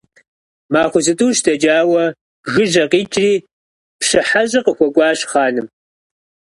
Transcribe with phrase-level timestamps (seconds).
[0.71, 2.03] Махуэ зытӀущ дэкӀауэ,
[2.51, 3.33] жыжьэ къикӀри,
[3.99, 5.67] пщы хьэщӀэ къыхуэкӀуащ хъаным.